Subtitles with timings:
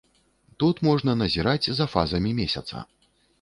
[0.61, 2.83] Тут можна назіраць за фазамі месяца.